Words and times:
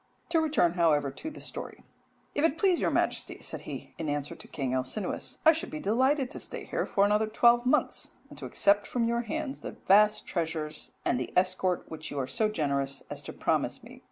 To 0.29 0.41
return, 0.41 0.73
however, 0.73 1.11
to 1.11 1.29
the 1.29 1.41
story 1.41 1.83
"If 2.33 2.43
it 2.43 2.57
please 2.57 2.81
your 2.81 2.89
Majesty," 2.89 3.39
said 3.39 3.61
he, 3.69 3.93
in 3.99 4.09
answer 4.09 4.33
to 4.33 4.47
King 4.47 4.73
Alcinous, 4.73 5.37
"I 5.45 5.51
should 5.51 5.69
be 5.69 5.79
delighted 5.79 6.31
to 6.31 6.39
stay 6.39 6.65
here 6.65 6.87
for 6.87 7.05
another 7.05 7.27
twelve 7.27 7.67
months, 7.67 8.13
and 8.27 8.35
to 8.39 8.47
accept 8.47 8.87
from 8.87 9.07
your 9.07 9.21
hands 9.21 9.59
the 9.59 9.73
vast 9.87 10.25
treasures 10.25 10.93
and 11.05 11.19
the 11.19 11.31
escort 11.37 11.85
which 11.87 12.09
you 12.09 12.17
are 12.17 12.27
go 12.39 12.49
generous 12.49 13.03
as 13.11 13.21
to 13.21 13.31
promise 13.31 13.83
me. 13.83 13.99